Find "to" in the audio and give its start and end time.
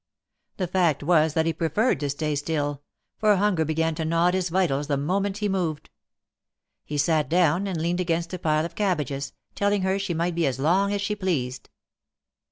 1.99-2.09, 3.93-4.03